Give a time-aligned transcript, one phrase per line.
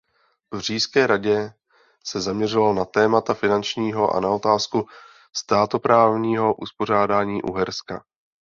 [0.53, 1.53] V Říšské radě
[2.05, 4.85] se zaměřoval na témata finanční a na otázku
[5.35, 8.05] státoprávního uspořádání Uherska.